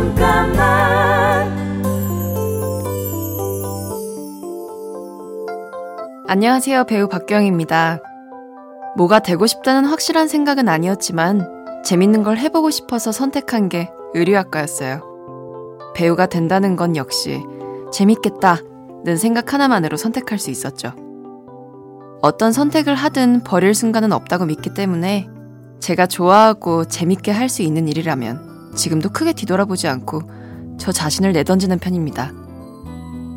[0.00, 1.50] 잠깐만
[6.26, 6.84] 안녕하세요.
[6.84, 8.00] 배우 박경입니다.
[8.96, 15.02] 뭐가 되고 싶다는 확실한 생각은 아니었지만 재밌는 걸 해보고 싶어서 선택한 게 의류학과였어요.
[15.94, 17.42] 배우가 된다는 건 역시
[17.92, 20.92] 재밌겠다는 생각 하나만으로 선택할 수 있었죠.
[22.22, 25.28] 어떤 선택을 하든 버릴 순간은 없다고 믿기 때문에
[25.80, 30.22] 제가 좋아하고 재밌게 할 수 있는 일이라면 지금도 크게 뒤돌아보지 않고
[30.78, 32.32] 저 자신을 내던지는 편입니다.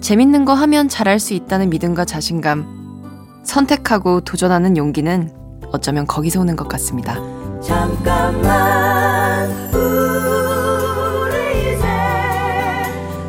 [0.00, 5.32] 재밌는 거 하면 잘할 수 있다는 믿음과 자신감, 선택하고 도전하는 용기는
[5.72, 7.14] 어쩌면 거기서 오는 것 같습니다.
[7.60, 11.86] 잠깐만 우리 이제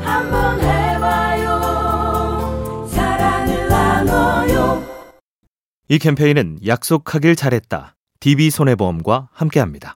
[0.04, 4.84] 한번 해봐요 사랑을 나눠요
[5.88, 7.96] 이 캠페인은 약속하길 잘했다.
[8.20, 9.96] DB손해보험과 함께합니다.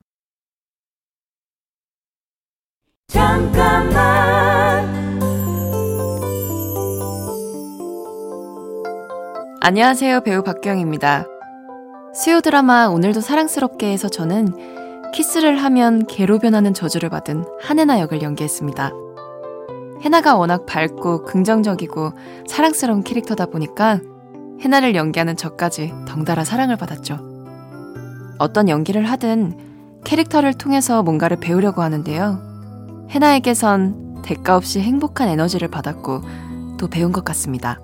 [3.10, 4.88] 잠깐만
[9.62, 10.22] 안녕하세요.
[10.22, 11.26] 배우 박경입니다.
[12.14, 18.92] 수요 드라마 오늘도 사랑스럽게 해서 저는 키스를 하면 개로 변하는 저주를 받은 한혜나 역을 연기했습니다.
[20.04, 22.14] 해나가 워낙 밝고 긍정적이고
[22.48, 24.00] 사랑스러운 캐릭터다 보니까
[24.62, 27.18] 해나를 연기하는 저까지 덩달아 사랑을 받았죠.
[28.38, 29.58] 어떤 연기를 하든
[30.04, 32.49] 캐릭터를 통해서 뭔가를 배우려고 하는데요.
[33.10, 36.22] 해나에게선 대가 없이 행복한 에너지를 받았고
[36.78, 37.80] 또 배운 것 같습니다.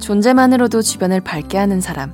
[0.00, 2.12] 존재만으로도 주변을 밝게 하는 사람.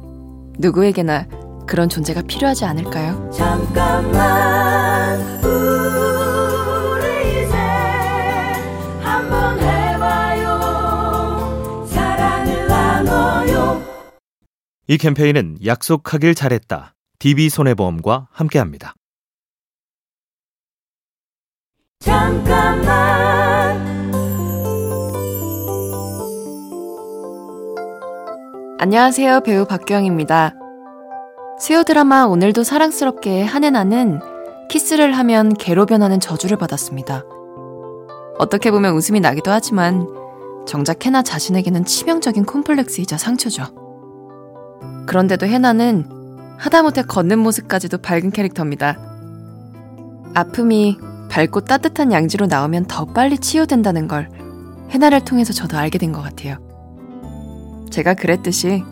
[0.58, 1.26] 누구에게나
[1.66, 3.30] 그런 존재가 필요하지 않을까요?
[3.30, 7.56] 잠깐만 우리 이제
[9.00, 10.56] 한번 해봐요
[11.86, 13.82] 사랑을 나눠요
[14.86, 16.94] 이 캠페인은 약속하길 잘했다.
[17.18, 18.94] DB손해보험과 함께합니다.
[22.06, 23.84] 잠깐만
[28.78, 29.40] 안녕하세요.
[29.40, 30.54] 배우 박경입니다.
[31.58, 34.20] 수요 드라마 오늘도 사랑스럽게 한혜나는
[34.70, 37.24] 키스를 하면 개로 변하는 저주를 받았습니다.
[38.38, 40.06] 어떻게 보면 웃음이 나기도 하지만
[40.64, 43.64] 정작 해나 자신에게는 치명적인 콤플렉스이자 상처죠.
[45.06, 46.08] 그런데도 해나는
[46.56, 48.96] 하다못해 걷는 모습까지도 밝은 캐릭터입니다.
[50.34, 50.98] 아픔이
[51.30, 54.28] 밝고 따뜻한 양지로 나오면 더 빨리 치유된다는 걸
[54.90, 56.56] 해나를 통해서 저도 알게 된 것 같아요.
[57.90, 58.82] 제가 그랬듯이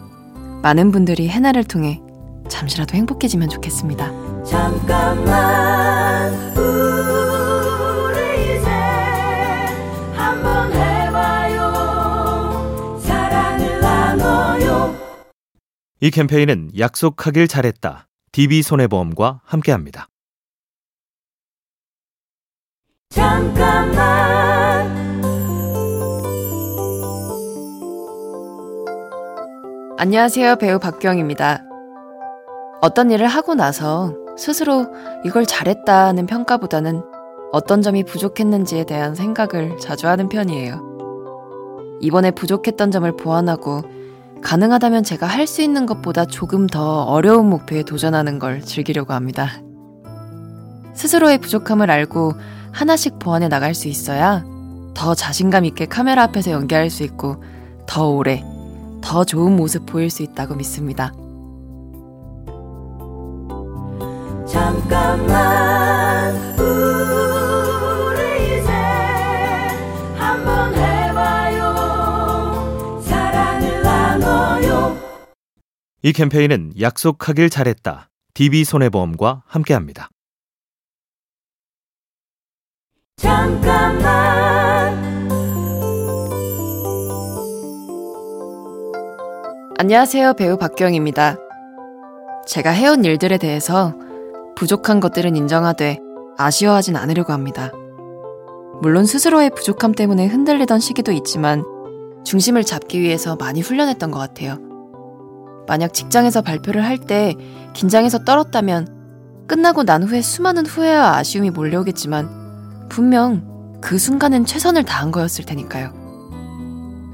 [0.63, 2.01] 많은 분들이 해나를 통해
[2.49, 4.11] 잠시라도 행복해지면 좋겠습니다.
[4.45, 8.69] 잠깐만 우리 이제
[10.15, 11.71] 한번 해봐요
[13.01, 14.95] 사랑을 나눠요
[16.01, 18.07] 이 캠페인은 약속하길 잘했다.
[18.33, 20.09] DB손해보험과 함께합니다.
[23.15, 24.93] 잠깐만
[29.97, 30.57] 안녕하세요.
[30.57, 31.63] 배우 박경입니다.
[32.83, 34.87] 어떤 일을 하고 나서 스스로
[35.25, 37.03] 이걸 잘했다는 평가보다는
[37.53, 40.81] 어떤 점이 부족했는지에 대한 생각을 자주 하는 편이에요.
[42.01, 43.83] 이번에 부족했던 점을 보완하고
[44.43, 49.63] 가능하다면 제가 할 수 있는 것보다 조금 더 어려운 목표에 도전하는 걸 즐기려고 합니다.
[50.95, 52.33] 스스로의 부족함을 알고
[52.75, 54.45] 하나씩 보완해 나갈 수 있어야
[54.95, 57.43] 더 자신감 있게 카메라 앞에서 연기할 수 있고
[57.87, 58.45] 더 오래,
[59.01, 61.13] 더 좋은 모습 보일 수 있다고 믿습니다.
[64.47, 68.71] 잠깐만 우리 이제
[70.17, 71.75] 한번 해봐요
[73.03, 74.97] 사랑을 나눠요
[76.03, 78.09] 이 캠페인은 약속하길 잘했다.
[78.35, 80.09] DB손해보험과 함께합니다.
[83.25, 85.03] 잠깐만
[89.79, 90.35] 안녕하세요.
[90.35, 91.39] 배우 박경입니다.
[92.47, 93.95] 제가 해온 일들에 대해서
[94.57, 96.01] 부족한 것들은 인정하되
[96.37, 97.73] 아쉬워하진 않으려고 합니다.
[98.83, 101.65] 물론 스스로의 부족함 때문에 흔들리던 시기도 있지만
[102.25, 104.59] 중심을 잡기 위해서 많이 훈련했던 것 같아요.
[105.67, 107.35] 만약 직장에서 발표를 할 때
[107.73, 112.44] 긴장해서 떨었다면 끝나고 난 후에 수많은 후회와 아쉬움이 몰려오겠지만
[112.89, 115.93] 분명 그 순간은 최선을 다한 거였을 테니까요.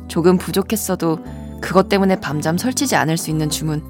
[0.08, 1.18] 조금 부족했어도
[1.60, 3.82] 그것 때문에 밤잠 설치지 않을 수 있는 주문.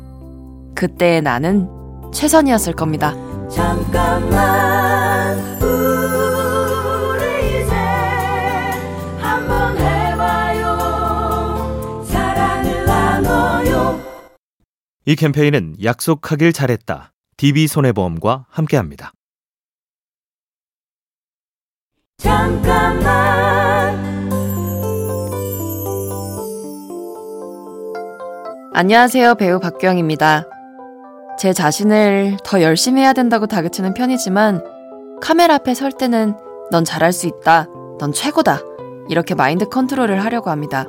[0.74, 1.68] 그때의 나는
[2.12, 3.14] 최선이었을 겁니다.
[3.50, 7.74] 잠깐만 우리 이제
[9.18, 10.76] 한번 해봐요
[12.04, 14.00] 사랑을 나눠요
[15.06, 17.12] 이 캠페인은 약속하길 잘했다.
[17.36, 19.12] DB손해보험과 함께합니다.
[22.20, 23.98] 잠깐만
[28.74, 29.34] 안녕하세요.
[29.36, 30.46] 배우 박경입니다.
[31.38, 34.62] 제 자신을 더 열심히 해야 된다고 다그치는 편이지만
[35.22, 36.34] 카메라 앞에 설 때는
[36.70, 37.66] 넌 잘할 수 있다.
[37.98, 38.60] 넌 최고다.
[39.08, 40.84] 이렇게 마인드 컨트롤을 하려고 합니다.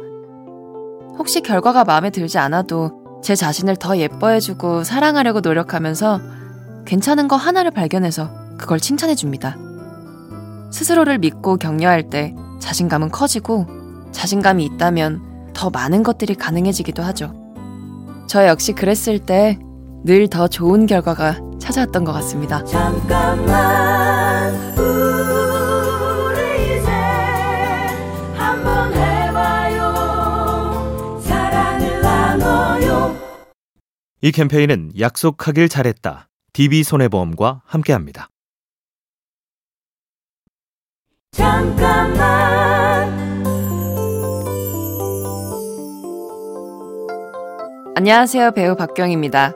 [1.17, 6.19] 혹시 결과가 마음에 들지 않아도 제 자신을 더 예뻐해주고 사랑하려고 노력하면서
[6.85, 9.70] 괜찮은 거 하나를 발견해서 그걸 칭찬해줍니다.
[10.71, 13.67] 스스로를 믿고 격려할 때 자신감은 커지고
[14.11, 17.33] 자신감이 있다면 더 많은 것들이 가능해지기도 하죠.
[18.27, 19.57] 저 역시 그랬을 때
[20.03, 22.63] 늘 더 좋은 결과가 찾아왔던 것 같습니다.
[22.65, 26.89] 잠깐만 우리 이제
[28.35, 29.93] 한번 해봐요
[31.21, 33.15] 사랑을 나눠요
[34.21, 36.27] 이 캠페인은 약속하길 잘했다.
[36.53, 38.29] DB손해보험과 함께합니다.
[41.31, 43.09] 잠깐만
[47.95, 48.51] 안녕하세요.
[48.51, 49.53] 배우 박경입니다.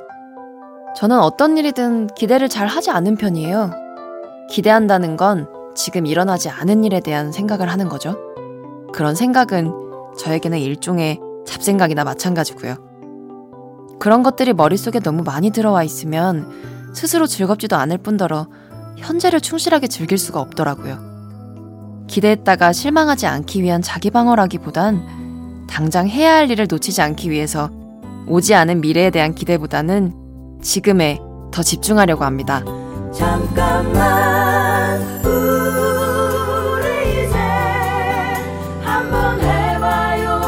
[0.96, 3.72] 저는 어떤 일이든 기대를 잘 하지 않는 편이에요.
[4.50, 8.16] 기대한다는 건 지금 일어나지 않은 일에 대한 생각을 하는 거죠.
[8.94, 9.74] 그런 생각은
[10.18, 12.78] 저에게는 일종의 잡생각이나 마찬가지고요.
[14.00, 16.50] 그런 것들이 머릿속에 너무 많이 들어와 있으면
[16.94, 18.48] 스스로 즐겁지도 않을 뿐더러
[18.96, 21.15] 현재를 충실하게 즐길 수가 없더라고요.
[22.08, 27.70] 기대했다가 실망하지 않기 위한 자기 방어라기보단 당장 해야 할 일을 놓치지 않기 위해서
[28.28, 31.20] 오지 않은 미래에 대한 기대보다는 지금에
[31.52, 32.64] 더 집중하려고 합니다.
[33.14, 37.38] 잠깐만 우리 이제
[38.82, 40.42] 한번 해봐요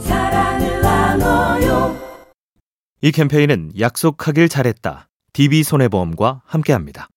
[0.00, 1.96] 사랑을 나눠요
[3.00, 5.08] 이 캠페인은 약속하길 잘했다.
[5.32, 7.08] DB손해보험과 함께합니다.